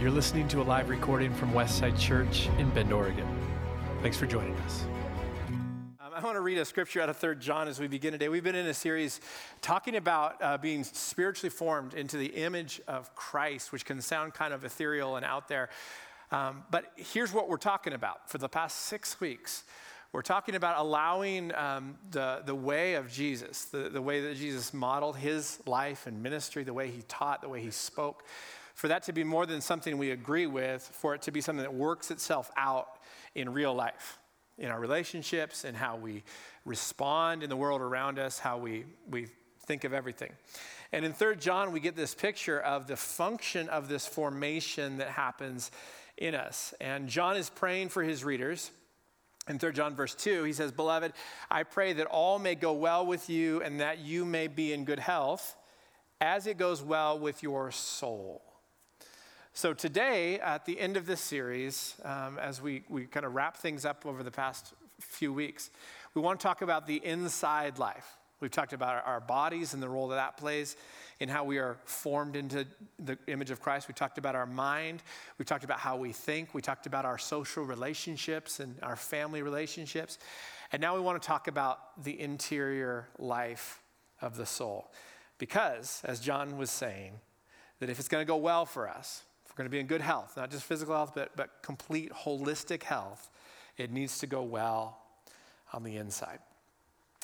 [0.00, 3.26] You're listening to a live recording from Westside Church in Bend, Oregon.
[4.00, 4.84] Thanks for joining us.
[5.48, 8.28] Um, I want to read a scripture out of 3 John as we begin today.
[8.28, 9.20] We've been in a series
[9.60, 14.54] talking about uh, being spiritually formed into the image of Christ, which can sound kind
[14.54, 15.68] of ethereal and out there.
[16.30, 19.64] Um, but here's what we're talking about for the past six weeks.
[20.12, 24.72] We're talking about allowing um, the, the way of Jesus, the, the way that Jesus
[24.72, 28.22] modeled his life and ministry, the way he taught, the way he spoke,
[28.78, 31.64] for that to be more than something we agree with, for it to be something
[31.64, 32.86] that works itself out
[33.34, 34.20] in real life,
[34.56, 36.22] in our relationships, and how we
[36.64, 39.26] respond in the world around us, how we, we
[39.66, 40.30] think of everything.
[40.92, 45.08] And in 3 John, we get this picture of the function of this formation that
[45.08, 45.72] happens
[46.16, 46.72] in us.
[46.80, 48.70] And John is praying for his readers.
[49.48, 51.14] In 3 John, verse 2, he says, Beloved,
[51.50, 54.84] I pray that all may go well with you and that you may be in
[54.84, 55.56] good health
[56.20, 58.44] as it goes well with your soul.
[59.58, 63.56] So, today, at the end of this series, um, as we, we kind of wrap
[63.56, 65.70] things up over the past few weeks,
[66.14, 68.18] we want to talk about the inside life.
[68.38, 70.76] We've talked about our bodies and the role that that plays
[71.18, 72.68] in how we are formed into
[73.00, 73.88] the image of Christ.
[73.88, 75.02] We talked about our mind.
[75.38, 76.54] We talked about how we think.
[76.54, 80.20] We talked about our social relationships and our family relationships.
[80.70, 83.82] And now we want to talk about the interior life
[84.22, 84.92] of the soul.
[85.36, 87.14] Because, as John was saying,
[87.80, 89.24] that if it's going to go well for us,
[89.58, 93.28] going to be in good health, not just physical health, but, but complete holistic health,
[93.76, 94.98] it needs to go well
[95.72, 96.38] on the inside.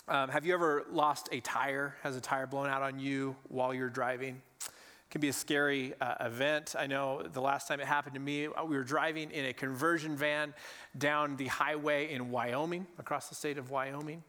[0.08, 1.94] Um, have you ever lost a tire?
[2.02, 4.42] Has a tire blown out on you while you're driving?
[4.60, 6.74] It can be a scary uh, event.
[6.76, 9.52] I know the last time it happened to me, uh, we were driving in a
[9.52, 10.52] conversion van
[10.98, 14.24] down the highway in Wyoming, across the state of Wyoming.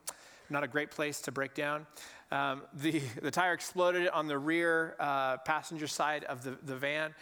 [0.50, 1.88] Not a great place to break down.
[2.31, 7.16] Um, the, the tire exploded on the rear uh, passenger side of the, the van,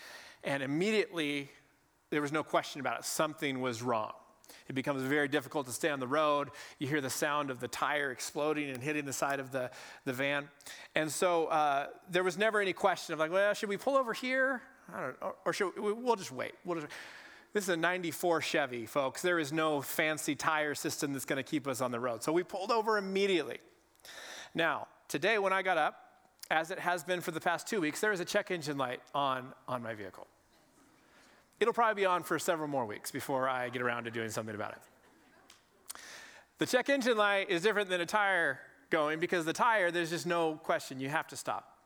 [0.44, 1.50] and immediately,
[2.10, 3.06] there was no question about it.
[3.06, 4.14] Something was wrong.
[4.68, 6.50] It becomes very difficult to stay on the road.
[6.80, 9.72] You hear the sound of the tire exploding and hitting the side of the,
[10.06, 10.50] the van.
[10.96, 14.14] And so uh, there was never any question of, like, well, should we pull over
[14.14, 14.62] here?
[14.94, 15.36] I don't know.
[15.46, 16.54] Or, should we, we'll just wait.
[16.66, 16.92] We'll just,
[17.54, 19.22] this is a 94 Chevy, folks.
[19.22, 22.24] There is no fancy tire system that's going to keep us on the road.
[22.24, 23.60] So we pulled over immediately.
[24.54, 26.00] Now, today when I got up,
[26.52, 29.02] as it has been for the past two weeks, there is a check engine light
[29.16, 30.28] on on my vehicle.
[31.64, 34.54] It'll probably be on for several more weeks before I get around to doing something
[34.54, 34.80] about it.
[36.58, 38.60] The check engine light is different than a tire
[38.90, 41.78] going because the tire, there's just no question, you have to stop.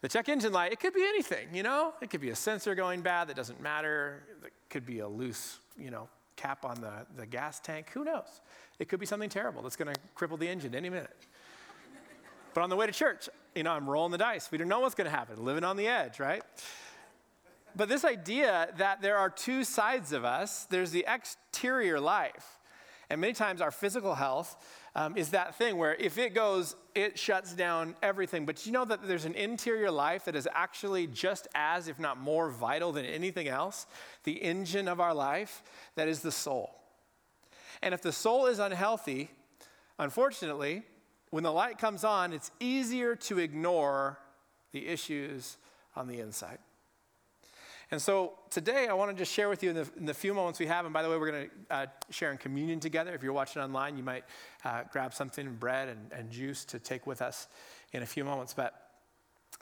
[0.00, 1.94] The check engine light, it could be anything, you know?
[2.02, 4.24] It could be a sensor going bad that doesn't matter.
[4.44, 7.90] It could be a loose, you know, cap on the, the gas tank.
[7.90, 8.40] Who knows?
[8.80, 11.14] It could be something terrible that's going to cripple the engine any minute.
[12.54, 14.50] But on the way to church, you know, I'm rolling the dice.
[14.50, 16.42] We don't know what's going to happen, living on the edge, right?
[17.76, 22.58] But this idea that there are two sides of us there's the exterior life.
[23.10, 24.56] And many times our physical health
[24.94, 28.46] um, is that thing where if it goes, it shuts down everything.
[28.46, 32.18] But you know that there's an interior life that is actually just as, if not
[32.18, 33.86] more vital than anything else?
[34.22, 35.62] The engine of our life,
[35.96, 36.74] that is the soul.
[37.82, 39.30] And if the soul is unhealthy,
[39.98, 40.84] unfortunately,
[41.30, 44.18] when the light comes on, it's easier to ignore
[44.72, 45.58] the issues
[45.96, 46.58] on the inside.
[47.94, 50.34] And so today, I want to just share with you in the, in the few
[50.34, 50.84] moments we have.
[50.84, 53.14] And by the way, we're going to uh, share in communion together.
[53.14, 54.24] If you're watching online, you might
[54.64, 57.46] uh, grab something, bread and, and juice to take with us
[57.92, 58.52] in a few moments.
[58.52, 58.74] But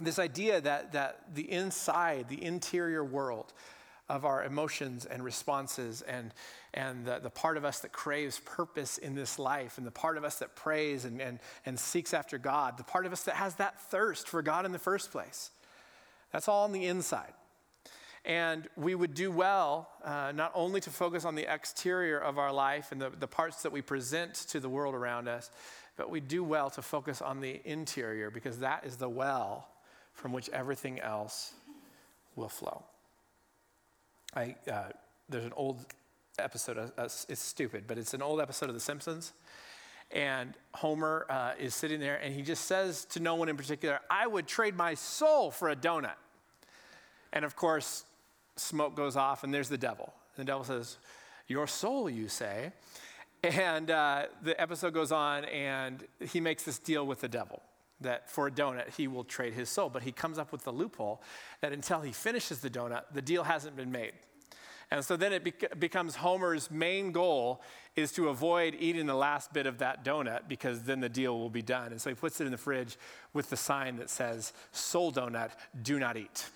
[0.00, 3.52] this idea that, that the inside, the interior world
[4.08, 6.32] of our emotions and responses and,
[6.72, 10.16] and the, the part of us that craves purpose in this life, and the part
[10.16, 13.34] of us that prays and, and, and seeks after God, the part of us that
[13.34, 15.50] has that thirst for God in the first place.
[16.32, 17.34] That's all on the inside.
[18.24, 22.52] And we would do well uh, not only to focus on the exterior of our
[22.52, 25.50] life and the, the parts that we present to the world around us,
[25.96, 29.68] but we do well to focus on the interior because that is the well
[30.12, 31.52] from which everything else
[32.36, 32.84] will flow.
[34.34, 34.84] I, uh,
[35.28, 35.84] there's an old
[36.38, 39.32] episode, uh, it's stupid, but it's an old episode of The Simpsons.
[40.10, 43.98] And Homer uh, is sitting there and he just says to no one in particular,
[44.10, 46.16] I would trade my soul for a donut.
[47.32, 48.04] And of course,
[48.62, 50.12] smoke goes off and there's the devil.
[50.36, 50.98] And the devil says,
[51.48, 52.72] Your soul, you say.
[53.42, 57.60] And uh, the episode goes on and he makes this deal with the devil
[58.00, 59.88] that for a donut he will trade his soul.
[59.88, 61.22] But he comes up with the loophole
[61.60, 64.12] that until he finishes the donut, the deal hasn't been made.
[64.92, 67.62] And so then it bec- becomes Homer's main goal
[67.96, 71.50] is to avoid eating the last bit of that donut because then the deal will
[71.50, 71.92] be done.
[71.92, 72.98] And so he puts it in the fridge
[73.32, 76.46] with the sign that says, Soul donut, do not eat.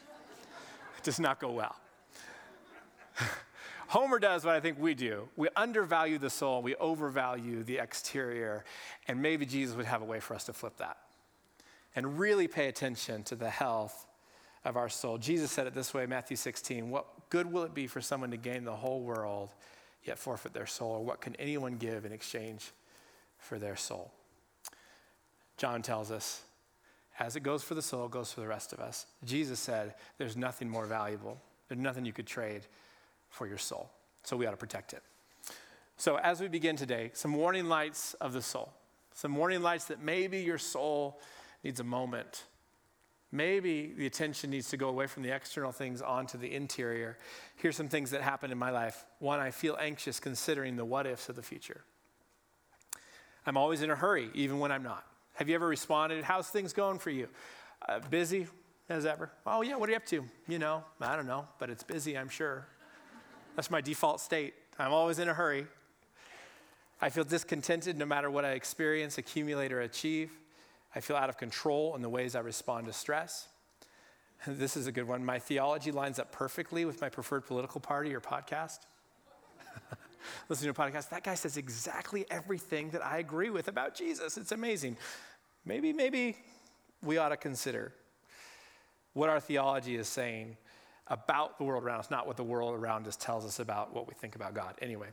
[0.98, 1.76] it does not go well.
[3.88, 5.28] Homer does what I think we do.
[5.36, 8.64] We undervalue the soul, we overvalue the exterior,
[9.06, 10.98] and maybe Jesus would have a way for us to flip that
[11.94, 14.06] and really pay attention to the health
[14.64, 15.18] of our soul.
[15.18, 18.36] Jesus said it this way, Matthew 16 What good will it be for someone to
[18.36, 19.50] gain the whole world
[20.04, 20.92] yet forfeit their soul?
[20.92, 22.72] Or what can anyone give in exchange
[23.38, 24.12] for their soul?
[25.56, 26.42] John tells us,
[27.18, 29.06] as it goes for the soul, it goes for the rest of us.
[29.24, 32.62] Jesus said, There's nothing more valuable, there's nothing you could trade
[33.30, 33.90] for your soul.
[34.22, 35.02] So we ought to protect it.
[35.98, 38.70] So, as we begin today, some warning lights of the soul,
[39.14, 41.20] some warning lights that maybe your soul
[41.64, 42.44] needs a moment.
[43.32, 47.18] Maybe the attention needs to go away from the external things onto the interior.
[47.56, 49.06] Here's some things that happen in my life.
[49.18, 51.82] One, I feel anxious considering the what ifs of the future.
[53.46, 55.04] I'm always in a hurry, even when I'm not.
[55.34, 56.24] Have you ever responded?
[56.24, 57.28] How's things going for you?
[57.88, 58.46] Uh, busy
[58.88, 59.30] as ever?
[59.46, 60.24] Oh, yeah, what are you up to?
[60.46, 62.66] You know, I don't know, but it's busy, I'm sure.
[63.56, 64.54] That's my default state.
[64.78, 65.66] I'm always in a hurry.
[67.00, 70.30] I feel discontented no matter what I experience, accumulate, or achieve.
[70.94, 73.48] I feel out of control in the ways I respond to stress.
[74.46, 75.24] This is a good one.
[75.24, 78.80] My theology lines up perfectly with my preferred political party or podcast.
[80.50, 84.36] Listening to a podcast, that guy says exactly everything that I agree with about Jesus.
[84.36, 84.98] It's amazing
[85.64, 86.36] maybe, maybe
[87.02, 87.92] we ought to consider
[89.14, 90.58] what our theology is saying
[91.08, 94.08] about the world around us, not what the world around us tells us about what
[94.08, 94.74] we think about God.
[94.82, 95.08] Anyway,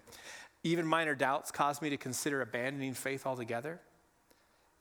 [0.64, 3.80] even minor doubts caused me to consider abandoning faith altogether.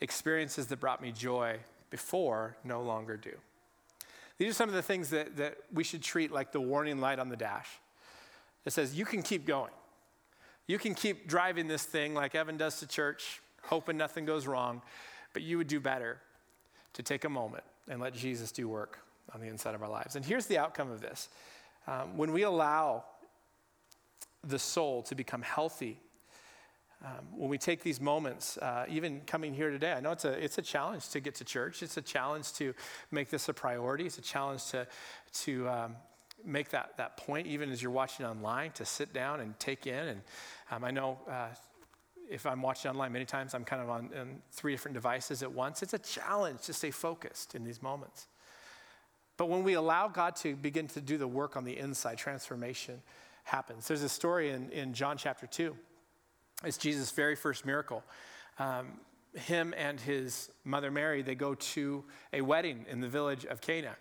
[0.00, 1.58] Experiences that brought me joy
[1.90, 3.32] before no longer do.
[4.38, 7.18] These are some of the things that, that we should treat like the warning light
[7.18, 7.68] on the dash.
[8.64, 9.70] It says, You can keep going.
[10.66, 14.80] You can keep driving this thing like Evan does to church, hoping nothing goes wrong.
[15.32, 16.20] But you would do better
[16.94, 18.98] to take a moment and let Jesus do work
[19.34, 20.16] on the inside of our lives.
[20.16, 21.28] And here's the outcome of this
[21.86, 23.04] um, when we allow
[24.44, 26.00] the soul to become healthy,
[27.04, 30.32] um, when we take these moments, uh, even coming here today, I know it's a,
[30.32, 31.82] it's a challenge to get to church.
[31.82, 32.74] It's a challenge to
[33.10, 34.06] make this a priority.
[34.06, 34.86] It's a challenge to,
[35.44, 35.96] to um,
[36.44, 40.08] make that, that point, even as you're watching online, to sit down and take in.
[40.08, 40.20] And
[40.70, 41.48] um, I know uh,
[42.30, 45.50] if I'm watching online many times, I'm kind of on, on three different devices at
[45.50, 45.82] once.
[45.82, 48.28] It's a challenge to stay focused in these moments.
[49.42, 53.02] But when we allow God to begin to do the work on the inside, transformation
[53.42, 53.88] happens.
[53.88, 55.76] There's a story in, in John chapter 2.
[56.62, 58.04] It's Jesus' very first miracle.
[58.60, 59.00] Um,
[59.34, 63.96] him and his mother Mary, they go to a wedding in the village of Cana.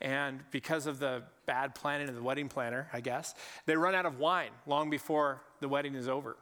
[0.00, 3.34] And because of the bad planning of the wedding planner, I guess,
[3.64, 6.36] they run out of wine long before the wedding is over.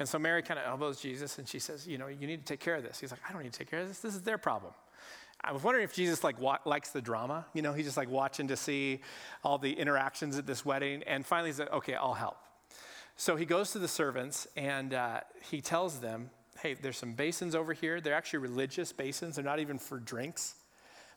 [0.00, 2.52] And so Mary kind of elbows Jesus and she says, You know, you need to
[2.52, 2.98] take care of this.
[2.98, 4.00] He's like, I don't need to take care of this.
[4.00, 4.72] This is their problem.
[5.42, 7.46] I was wondering if Jesus like wa- likes the drama.
[7.52, 9.00] You know, he's just like watching to see
[9.44, 11.02] all the interactions at this wedding.
[11.06, 12.38] And finally, he's like, okay, I'll help.
[13.16, 16.30] So he goes to the servants and uh, he tells them,
[16.60, 18.00] hey, there's some basins over here.
[18.00, 19.36] They're actually religious basins.
[19.36, 20.56] They're not even for drinks.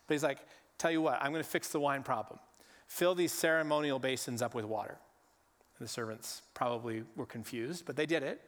[0.07, 0.39] But he's like,
[0.77, 2.39] tell you what, I'm going to fix the wine problem.
[2.87, 4.97] Fill these ceremonial basins up with water.
[5.77, 8.41] And the servants probably were confused, but they did it.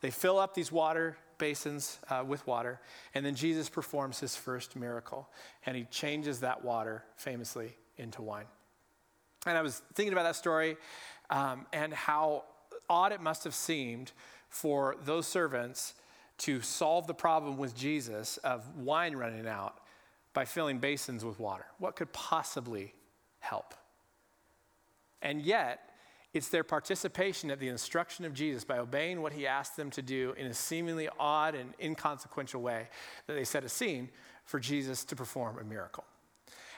[0.00, 2.80] They fill up these water basins uh, with water,
[3.14, 5.28] and then Jesus performs his first miracle,
[5.66, 8.46] and he changes that water famously into wine.
[9.46, 10.76] And I was thinking about that story
[11.30, 12.44] um, and how
[12.88, 14.12] odd it must have seemed
[14.48, 15.94] for those servants
[16.38, 19.80] to solve the problem with Jesus of wine running out
[20.32, 21.66] by filling basins with water.
[21.78, 22.94] What could possibly
[23.40, 23.74] help?
[25.22, 25.89] And yet,
[26.32, 30.02] it's their participation at the instruction of Jesus by obeying what he asked them to
[30.02, 32.88] do in a seemingly odd and inconsequential way
[33.26, 34.08] that they set a scene
[34.44, 36.04] for Jesus to perform a miracle.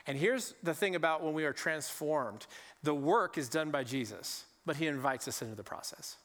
[0.06, 2.46] And here's the thing about when we are transformed
[2.82, 6.16] the work is done by Jesus, but he invites us into the process.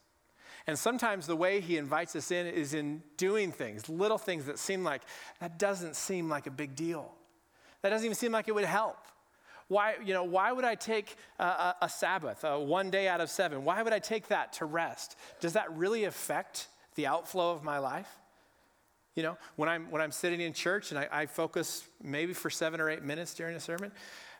[0.66, 4.60] And sometimes the way he invites us in is in doing things, little things that
[4.60, 5.02] seem like
[5.40, 7.14] that doesn't seem like a big deal.
[7.82, 8.98] That doesn't even seem like it would help.
[9.68, 13.30] Why, you know, why would I take a, a Sabbath, a one day out of
[13.30, 13.66] seven?
[13.66, 15.18] Why would I take that to rest?
[15.42, 18.10] Does that really affect the outflow of my life?
[19.16, 22.50] You know, when I'm, when I'm sitting in church and I, I focus maybe for
[22.50, 23.92] seven or eight minutes during a sermon,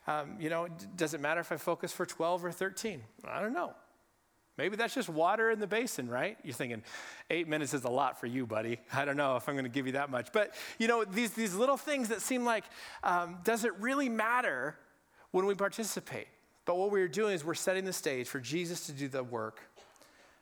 [0.06, 3.02] um, you know, does it matter if I focus for 12 or 13?
[3.26, 3.74] I don't know.
[4.56, 6.36] Maybe that's just water in the basin, right?
[6.42, 6.82] You're thinking,
[7.30, 8.78] eight minutes is a lot for you, buddy.
[8.92, 10.32] I don't know if I'm going to give you that much.
[10.32, 12.64] But, you know, these, these little things that seem like,
[13.04, 14.76] um, does it really matter
[15.30, 16.28] when we participate.
[16.64, 19.60] But what we're doing is we're setting the stage for Jesus to do the work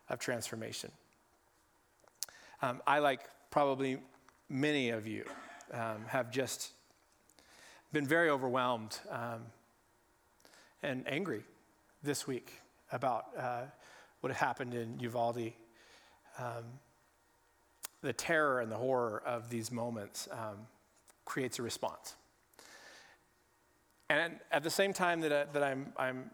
[0.08, 0.90] of transformation.
[2.62, 3.98] Um, I, like probably
[4.48, 5.24] many of you,
[5.72, 6.72] um, have just
[7.92, 9.42] been very overwhelmed um,
[10.82, 11.42] and angry
[12.02, 12.52] this week
[12.92, 13.62] about uh,
[14.20, 15.52] what happened in Uvalde.
[16.38, 16.64] Um,
[18.02, 20.66] the terror and the horror of these moments um,
[21.24, 22.14] creates a response.
[24.08, 26.30] And at the same time that, I, that I'm, I'm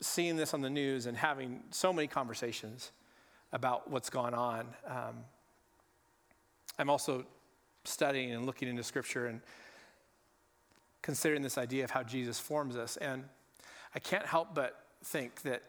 [0.00, 2.90] seeing this on the news and having so many conversations
[3.52, 5.16] about what's gone on, um,
[6.78, 7.24] I'm also
[7.84, 9.40] studying and looking into scripture and
[11.02, 12.96] considering this idea of how Jesus forms us.
[12.96, 13.24] And
[13.94, 15.62] I can't help but think that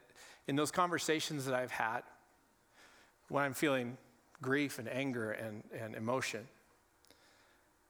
[0.47, 2.01] in those conversations that I've had,
[3.29, 3.97] when I'm feeling
[4.41, 6.47] grief and anger and, and emotion,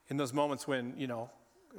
[0.10, 1.30] in those moments when, you know,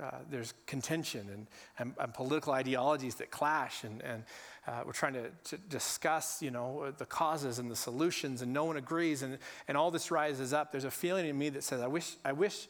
[0.02, 1.46] uh, there's contention and,
[1.78, 4.24] and, and, political ideologies that clash, and, and
[4.66, 8.64] uh, we're trying to, to, discuss, you know, the causes and the solutions, and no
[8.64, 10.70] one agrees, and, and all this rises up.
[10.72, 12.68] There's a feeling in me that says, I wish, I wish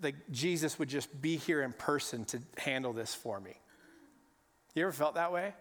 [0.00, 3.56] that Jesus would just be here in person to handle this for me.
[4.74, 5.54] You ever felt that way?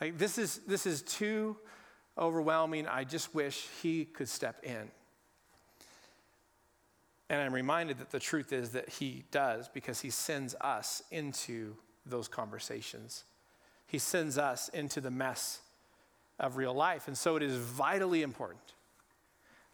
[0.00, 1.56] Like this is this is too
[2.16, 2.86] overwhelming.
[2.86, 4.90] I just wish he could step in.
[7.30, 11.76] And I'm reminded that the truth is that he does because he sends us into
[12.06, 13.24] those conversations.
[13.86, 15.60] He sends us into the mess
[16.38, 17.06] of real life.
[17.06, 18.74] And so it is vitally important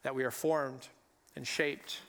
[0.02, 0.88] that we are formed
[1.37, 2.00] and shaped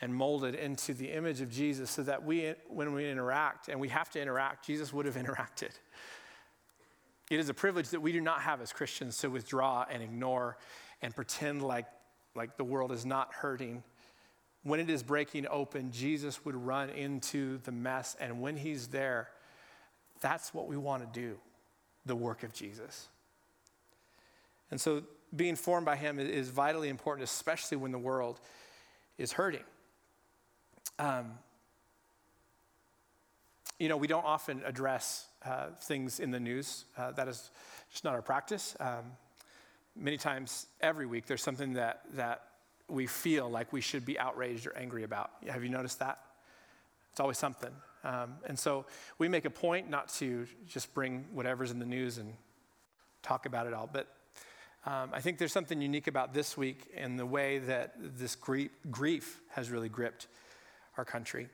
[0.00, 3.88] and molded into the image of Jesus so that we, when we interact, and we
[3.88, 5.70] have to interact, Jesus would have interacted.
[7.30, 10.58] It is a privilege that we do not have as Christians to withdraw and ignore
[11.00, 11.86] and pretend like,
[12.34, 13.82] like the world is not hurting
[14.64, 18.16] when it is breaking open, Jesus would run into the mess.
[18.18, 19.28] And when he's there,
[20.20, 21.36] that's what we want to do
[22.06, 23.08] the work of Jesus.
[24.70, 25.04] And so
[25.34, 28.40] being formed by him is vitally important, especially when the world
[29.16, 29.64] is hurting.
[30.98, 31.32] Um,
[33.78, 36.84] you know, we don't often address uh, things in the news.
[36.96, 37.50] Uh, that is
[37.90, 38.76] just not our practice.
[38.80, 39.12] Um,
[39.96, 42.42] many times, every week, there's something that, that
[42.94, 45.30] we feel like we should be outraged or angry about.
[45.48, 46.18] Have you noticed that?
[47.10, 47.70] It's always something.
[48.04, 48.86] Um, and so
[49.18, 52.34] we make a point not to just bring whatever's in the news and
[53.22, 53.88] talk about it all.
[53.90, 54.08] But
[54.86, 58.70] um, I think there's something unique about this week and the way that this grief,
[58.90, 60.26] grief has really gripped
[60.98, 61.48] our country.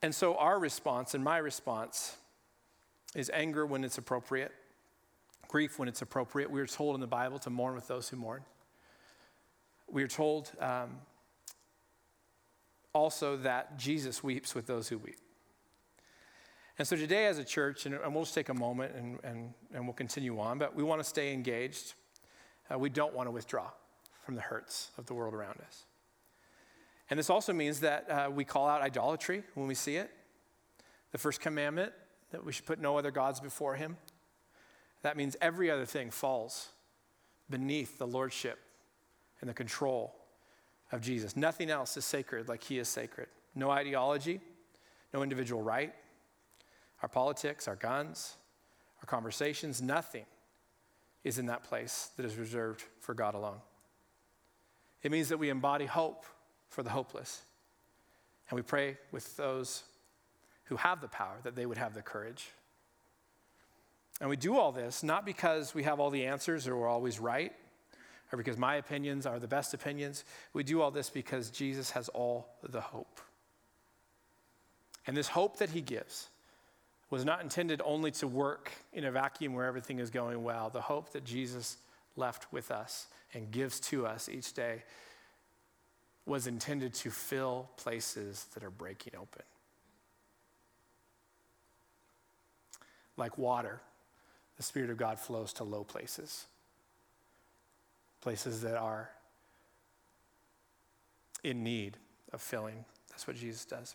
[0.00, 2.16] And so our response and my response
[3.14, 4.52] is anger when it's appropriate,
[5.48, 6.50] grief when it's appropriate.
[6.50, 8.42] We are told in the Bible to mourn with those who mourn
[9.92, 10.96] we are told um,
[12.94, 15.18] also that Jesus weeps with those who weep.
[16.78, 19.84] And so today, as a church, and, we'll just take a moment and, and, and
[19.84, 21.92] we'll continue on, but we want to stay engaged.
[22.72, 23.70] Uh, we don't want to withdraw
[24.24, 25.84] from the hurts of the world around us.
[27.10, 30.10] And this also means that uh, we call out idolatry when we see it.
[31.12, 31.92] The first commandment,
[32.30, 33.98] that we should put no other gods before him.
[35.02, 36.70] That means every other thing falls
[37.50, 38.58] beneath the lordship
[39.42, 40.14] and the control
[40.90, 41.36] of Jesus.
[41.36, 43.26] Nothing else is sacred like he is sacred.
[43.54, 44.40] No ideology,
[45.12, 45.92] no individual right,
[47.02, 48.36] our politics, our guns,
[49.02, 50.24] our conversations, nothing
[51.24, 53.58] is in that place that is reserved for God alone.
[55.02, 56.24] It means that we embody hope
[56.68, 57.42] for the hopeless.
[58.48, 59.82] And we pray with those
[60.64, 62.48] who have the power that they would have the courage.
[64.20, 67.18] And we do all this not because we have all the answers or we're always
[67.18, 67.52] right,
[68.32, 70.24] or because my opinions are the best opinions.
[70.54, 73.20] We do all this because Jesus has all the hope.
[75.06, 76.28] And this hope that he gives
[77.10, 80.70] was not intended only to work in a vacuum where everything is going well.
[80.70, 81.76] The hope that Jesus
[82.16, 84.82] left with us and gives to us each day
[86.24, 89.42] was intended to fill places that are breaking open.
[93.18, 93.80] Like water,
[94.56, 96.46] the Spirit of God flows to low places
[98.22, 99.10] places that are
[101.44, 101.98] in need
[102.32, 102.84] of filling.
[103.10, 103.94] That's what Jesus does.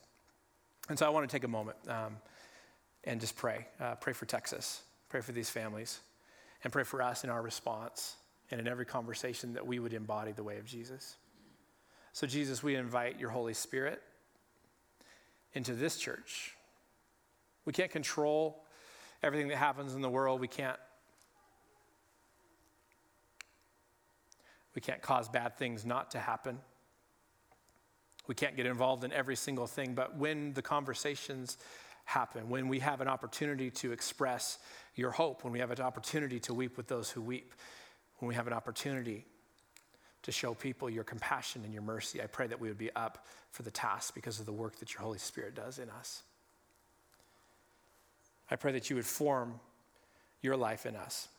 [0.90, 2.18] And so I want to take a moment um,
[3.04, 3.68] and just pray.
[3.80, 6.00] Uh, pray for Texas, pray for these families,
[6.64, 8.16] and pray for us in our response
[8.52, 11.16] and in every conversation that we would embody the way of Jesus.
[12.14, 14.02] So, Jesus, we invite your Holy Spirit
[15.54, 16.56] into this church.
[17.66, 18.64] We can't control
[19.22, 20.40] everything that happens in the world.
[20.40, 20.78] We can't
[24.78, 26.60] We can't cause bad things not to happen.
[28.28, 31.58] We can't get involved in every single thing, but when the conversations
[32.06, 34.60] happen, when we have an opportunity to express
[34.94, 37.56] your hope, when we have an opportunity to weep with those who weep,
[38.20, 39.26] when we have an opportunity
[40.22, 43.26] to show people your compassion and your mercy, I pray that we would be up
[43.50, 46.22] for the task because of the work that your Holy Spirit does in us.
[48.52, 49.60] I pray that you would form
[50.44, 51.30] your life in us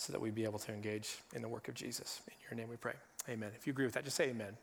[0.00, 2.22] so that we'd be able to engage in the work of Jesus.
[2.26, 2.94] In your name we pray.
[3.28, 3.50] Amen.
[3.54, 4.56] If you agree with that, just say amen.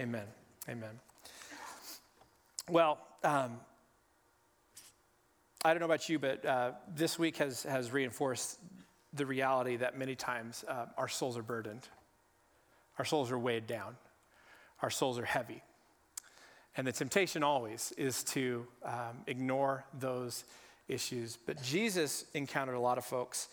[0.00, 0.24] Amen.
[0.68, 0.98] Amen.
[2.68, 3.60] Well, um,
[5.64, 8.58] I don't know about you, but uh, this week has, has reinforced
[9.12, 11.86] the reality that many times uh, our souls are burdened,
[12.98, 13.94] our souls are weighed down,
[14.82, 15.62] our souls are heavy.
[16.76, 20.42] And the temptation always is to um, ignore those
[20.88, 21.38] issues.
[21.46, 23.48] But Jesus encountered a lot of folks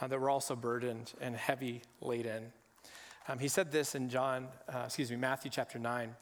[0.00, 2.52] uh, that were also burdened and heavy laden.
[3.28, 6.14] Um, he said this in John, uh, excuse me, Matthew chapter 9,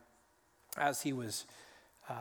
[0.76, 1.46] as he was
[2.08, 2.14] uh,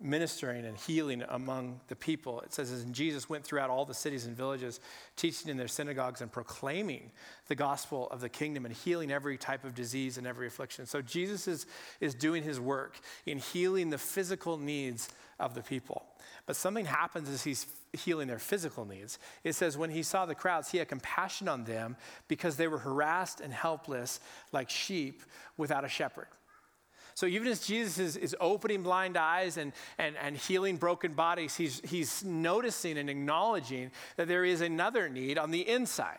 [0.00, 2.40] ministering and healing among the people.
[2.42, 4.78] It says, and Jesus went throughout all the cities and villages,
[5.16, 7.10] teaching in their synagogues and proclaiming
[7.48, 10.86] the gospel of the kingdom and healing every type of disease and every affliction.
[10.86, 11.66] So Jesus is,
[12.00, 15.08] is doing his work in healing the physical needs
[15.40, 16.06] of the people.
[16.48, 19.18] But something happens as he's healing their physical needs.
[19.44, 21.94] It says, when he saw the crowds, he had compassion on them
[22.26, 24.18] because they were harassed and helpless
[24.50, 25.22] like sheep
[25.58, 26.28] without a shepherd.
[27.14, 31.54] So even as Jesus is, is opening blind eyes and, and, and healing broken bodies,
[31.54, 36.16] he's, he's noticing and acknowledging that there is another need on the inside.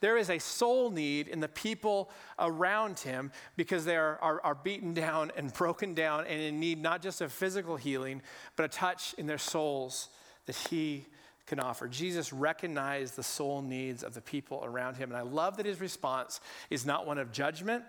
[0.00, 4.54] There is a soul need in the people around him because they are, are, are,
[4.54, 8.22] beaten down and broken down and in need not just of physical healing,
[8.56, 10.08] but a touch in their souls
[10.46, 11.06] that he
[11.46, 11.86] can offer.
[11.88, 15.10] Jesus recognized the soul needs of the people around him.
[15.10, 16.40] And I love that his response
[16.70, 17.84] is not one of judgment,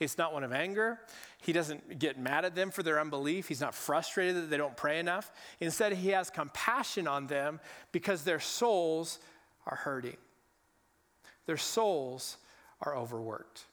[0.00, 1.00] it's not one of anger.
[1.40, 3.48] He doesn't get mad at them for their unbelief.
[3.48, 5.32] He's not frustrated that they don't pray enough.
[5.60, 7.58] Instead, he has compassion on them
[7.90, 9.18] because their souls
[9.66, 10.16] are hurting.
[11.46, 12.36] Their souls
[12.80, 13.64] are overworked.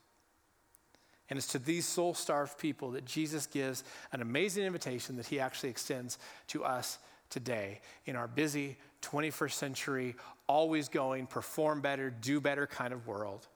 [1.30, 5.40] And it's to these soul starved people that Jesus gives an amazing invitation that he
[5.40, 6.98] actually extends to us
[7.30, 10.16] today in our busy 21st century,
[10.48, 13.48] always going, perform better, do better kind of world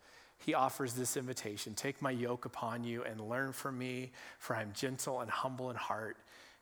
[0.44, 4.62] he offers this invitation Take my yoke upon you and learn from me, for I
[4.62, 6.18] am gentle and humble in heart,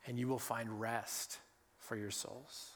[0.08, 1.40] and you will find rest
[1.80, 2.72] for your souls.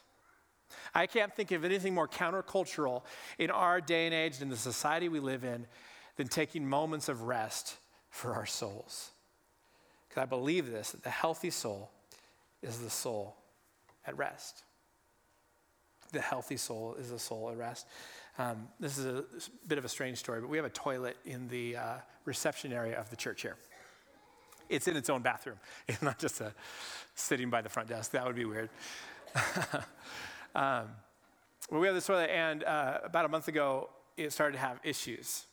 [0.94, 3.04] I can't think of anything more countercultural
[3.38, 5.68] in our day and age in the society we live in
[6.16, 7.78] than taking moments of rest
[8.10, 9.12] for our souls.
[10.08, 11.92] Because I believe this that the healthy soul
[12.62, 13.36] is the soul
[14.08, 14.64] at rest.
[16.12, 17.88] The healthy soul is the soul at rest.
[18.38, 19.24] Um, this is a
[19.68, 21.94] bit of a strange story, but we have a toilet in the uh,
[22.26, 23.58] reception area of the church here.
[24.70, 25.58] It's in its own bathroom.
[25.88, 26.54] It's not just a
[27.16, 28.12] sitting by the front desk.
[28.12, 28.70] That would be weird.
[30.56, 30.88] um,
[31.70, 34.80] well, we have this toilet, and uh, about a month ago, it started to have
[34.84, 35.46] issues.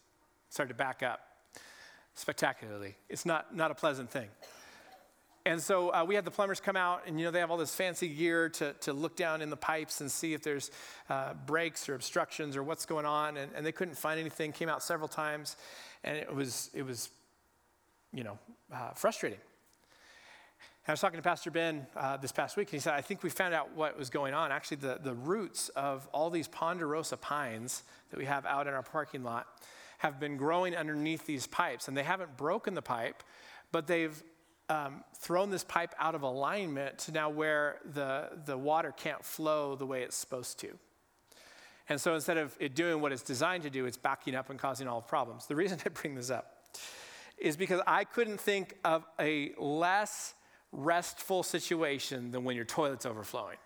[0.49, 1.21] It started to back up
[2.15, 2.97] spectacularly.
[3.09, 4.29] It's not, not a pleasant thing.
[5.45, 7.57] And so uh, we had the plumbers come out, and you know they have all
[7.57, 10.71] this fancy gear to, to look down in the pipes and see if there's
[11.11, 13.37] uh, breaks or obstructions or what's going on.
[13.37, 14.53] And, and, they couldn't find anything.
[14.53, 15.57] Came out several times,
[16.05, 17.11] and it was it was,
[18.13, 18.39] you know,
[18.73, 19.41] uh, frustrating.
[20.89, 23.23] I was talking to Pastor Ben uh, this past week, and he said, "I think
[23.23, 24.51] we found out what was going on.
[24.51, 28.83] Actually, the the roots of all these ponderosa pines that we have out in our
[28.83, 29.47] parking lot
[29.99, 33.23] have been growing underneath these pipes, and they haven't broken the pipe."
[33.71, 34.21] But they've
[34.69, 39.77] um, thrown this pipe out of alignment to now where the, the water can't flow
[39.77, 40.69] the way it's supposed to.
[41.89, 44.59] And so instead of it doing what it's designed to do, it's backing up and
[44.59, 45.47] causing all problems.
[45.47, 46.67] The reason I bring this up
[47.39, 50.35] is because I couldn't think of a less
[50.73, 53.59] restful situation than when your toilet's overflowing.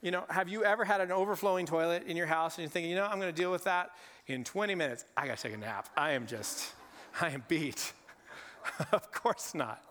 [0.00, 2.90] You know, have you ever had an overflowing toilet in your house and you're thinking,
[2.90, 3.90] you know, I'm going to deal with that
[4.26, 5.04] in 20 minutes?
[5.16, 5.88] I got to take a nap.
[5.96, 6.72] I am just,
[7.20, 7.92] I am beat.
[8.92, 9.82] of course not.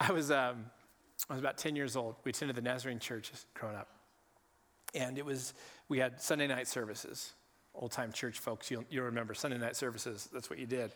[0.00, 0.66] I was, um,
[1.30, 2.16] I was about 10 years old.
[2.24, 3.88] We attended the Nazarene church growing up.
[4.94, 5.54] And it was,
[5.88, 7.32] we had Sunday night services.
[7.74, 10.28] Old time church folks, you'll, you'll remember Sunday night services.
[10.32, 10.92] That's what you did.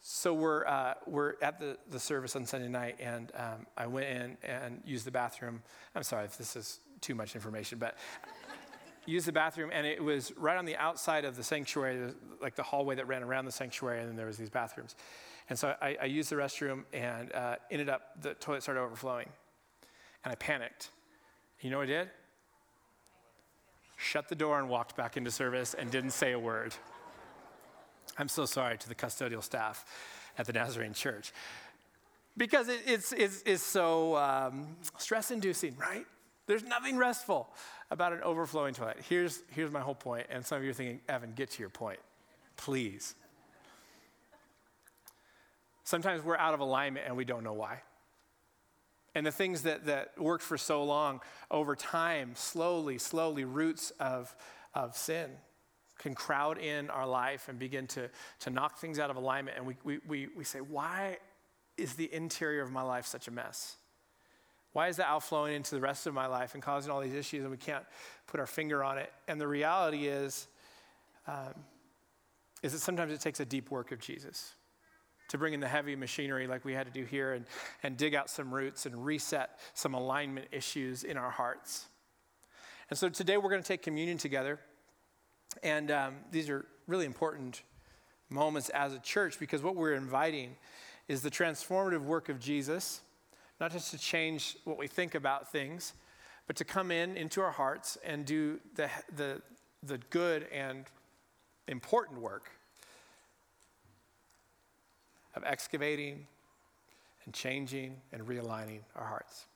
[0.00, 4.06] So we're, uh, we're at the, the service on Sunday night, and um, I went
[4.06, 5.62] in and used the bathroom.
[5.94, 7.96] I'm sorry if this is too much information, but
[9.06, 12.62] used the bathroom, and it was right on the outside of the sanctuary, like the
[12.62, 14.94] hallway that ran around the sanctuary, and then there was these bathrooms.
[15.50, 19.28] And so I, I used the restroom and uh, ended up, the toilet started overflowing.
[20.24, 20.90] And I panicked.
[21.60, 22.10] You know what I did?
[23.96, 26.74] Shut the door and walked back into service and didn't say a word.
[28.18, 29.84] I'm so sorry to the custodial staff
[30.36, 31.32] at the Nazarene Church.
[32.36, 36.04] Because it, it's, it's, it's so um, stress inducing, right?
[36.46, 37.48] There's nothing restful
[37.90, 38.98] about an overflowing toilet.
[39.08, 41.68] Here's, here's my whole point, and some of you are thinking, Evan, get to your
[41.68, 42.00] point,
[42.56, 43.14] please.
[45.84, 47.82] Sometimes we're out of alignment and we don't know why.
[49.14, 54.34] And the things that, that worked for so long, over time, slowly, slowly, roots of,
[54.74, 55.30] of sin
[55.98, 58.08] can crowd in our life and begin to,
[58.40, 59.56] to knock things out of alignment.
[59.56, 61.18] And we, we, we, we say, why
[61.76, 63.76] is the interior of my life such a mess?
[64.72, 67.42] Why is that outflowing into the rest of my life and causing all these issues
[67.42, 67.84] and we can't
[68.26, 69.12] put our finger on it?
[69.26, 70.46] And the reality is,
[71.26, 71.54] um,
[72.62, 74.54] is that sometimes it takes a deep work of Jesus
[75.28, 77.44] to bring in the heavy machinery like we had to do here and,
[77.82, 81.86] and dig out some roots and reset some alignment issues in our hearts.
[82.90, 84.58] And so today we're going to take communion together.
[85.62, 87.62] And um, these are really important
[88.30, 90.56] moments as a church because what we're inviting
[91.08, 93.00] is the transformative work of Jesus,
[93.60, 95.94] not just to change what we think about things,
[96.46, 99.42] but to come in into our hearts and do the, the,
[99.82, 100.84] the good and
[101.66, 102.50] important work
[105.34, 106.26] of excavating
[107.24, 109.46] and changing and realigning our hearts.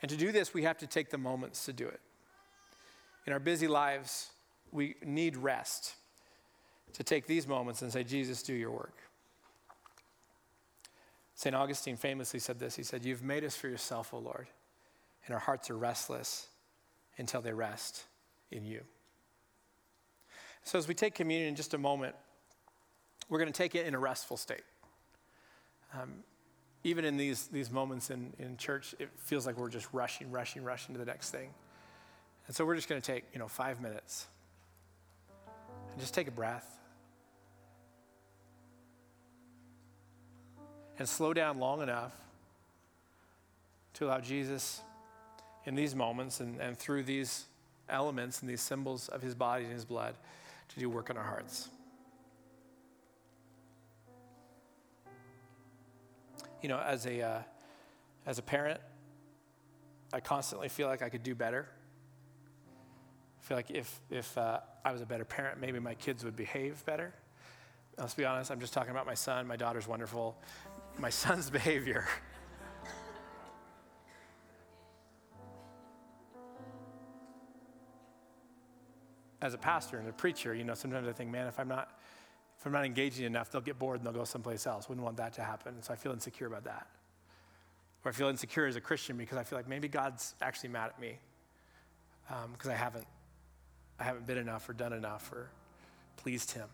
[0.00, 2.00] And to do this, we have to take the moments to do it.
[3.26, 4.30] In our busy lives,
[4.72, 5.94] we need rest
[6.94, 8.96] to take these moments and say, Jesus, do your work.
[11.34, 11.54] St.
[11.54, 14.48] Augustine famously said this He said, You've made us for yourself, O Lord,
[15.26, 16.48] and our hearts are restless
[17.16, 18.04] until they rest
[18.50, 18.80] in you.
[20.64, 22.14] So, as we take communion in just a moment,
[23.28, 24.64] we're going to take it in a restful state.
[25.94, 26.24] Um,
[26.84, 30.64] even in these, these moments in, in church, it feels like we're just rushing, rushing,
[30.64, 31.50] rushing to the next thing.
[32.46, 34.26] And so we're just going to take, you know, five minutes
[35.98, 36.66] just take a breath.
[40.98, 42.12] And slow down long enough
[43.94, 44.80] to allow Jesus
[45.64, 47.44] in these moments and, and through these
[47.88, 50.14] elements and these symbols of his body and his blood
[50.68, 51.68] to do work in our hearts.
[56.62, 57.38] You know, as a, uh,
[58.26, 58.80] as a parent,
[60.12, 61.68] I constantly feel like I could do better.
[63.40, 66.34] I feel like if, if uh, I was a better parent, maybe my kids would
[66.34, 67.12] behave better.
[67.98, 69.46] Let's be honest, I'm just talking about my son.
[69.46, 70.34] My daughter's wonderful.
[70.98, 72.06] My son's behavior.
[79.42, 82.00] As a pastor and a preacher, you know, sometimes I think, man, if I'm not
[82.58, 84.88] if I'm not engaging enough, they'll get bored and they'll go someplace else.
[84.88, 85.82] Wouldn't want that to happen.
[85.82, 86.86] So I feel insecure about that.
[88.06, 90.92] Or I feel insecure as a Christian because I feel like maybe God's actually mad
[90.94, 91.18] at me
[92.26, 93.06] because um, I haven't,
[93.98, 95.50] I haven't been enough or done enough or
[96.16, 96.68] pleased Him.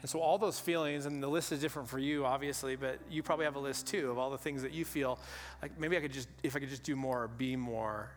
[0.00, 3.22] And so all those feelings, and the list is different for you, obviously, but you
[3.22, 5.18] probably have a list too of all the things that you feel
[5.60, 8.10] like maybe I could just, if I could just do more or be more,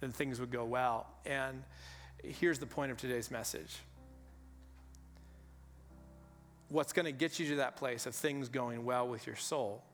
[0.00, 1.06] then things would go well.
[1.24, 1.62] And
[2.24, 3.76] here's the point of today's message
[6.68, 9.84] what's going to get you to that place of things going well with your soul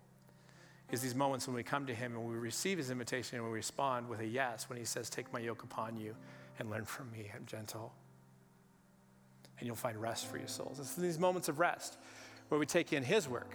[0.90, 3.53] is these moments when we come to Him and we receive His invitation and we
[3.53, 6.14] respond with a yes when He says, Take my yoke upon you
[6.59, 7.31] and learn from me.
[7.35, 7.92] I'm gentle.
[9.59, 10.79] And you'll find rest for your souls.
[10.81, 11.98] It's these moments of rest
[12.48, 13.55] where we take in His work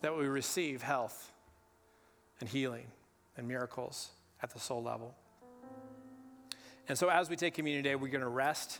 [0.00, 1.32] that we receive health
[2.40, 2.86] and healing
[3.36, 4.10] and miracles
[4.42, 5.14] at the soul level.
[6.88, 8.78] And so, as we take communion today, we're going to rest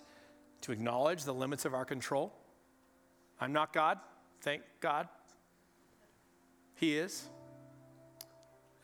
[0.62, 2.32] to acknowledge the limits of our control
[3.40, 3.98] I'm not God,
[4.40, 5.08] thank God.
[6.76, 7.28] He is.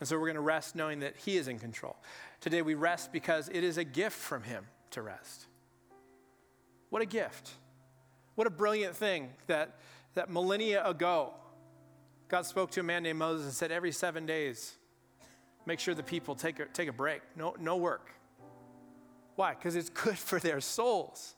[0.00, 1.96] And so we're going to rest knowing that He is in control.
[2.40, 5.46] Today we rest because it is a gift from Him to rest.
[6.90, 7.52] What a gift.
[8.34, 9.78] What a brilliant thing that,
[10.14, 11.34] that millennia ago,
[12.28, 14.76] God spoke to a man named Moses and said, Every seven days,
[15.66, 17.22] make sure the people take a, take a break.
[17.36, 18.10] No, no work.
[19.36, 19.54] Why?
[19.54, 21.34] Because it's good for their souls.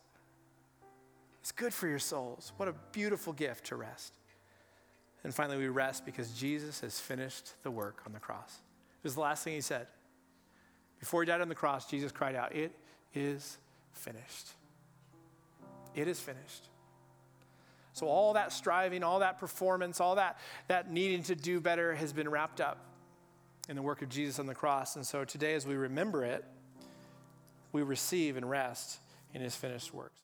[1.40, 2.52] It's good for your souls.
[2.56, 4.16] What a beautiful gift to rest.
[5.24, 8.58] And finally, we rest because Jesus has finished the work on the cross.
[8.98, 9.86] It was the last thing he said.
[11.00, 12.72] Before he died on the cross, Jesus cried out, It
[13.14, 13.58] is
[13.92, 14.48] finished.
[15.94, 16.68] It is finished.
[17.94, 22.12] So, all that striving, all that performance, all that, that needing to do better has
[22.12, 22.78] been wrapped up
[23.68, 24.96] in the work of Jesus on the cross.
[24.96, 26.44] And so, today, as we remember it,
[27.72, 28.98] we receive and rest
[29.32, 30.20] in his finished works.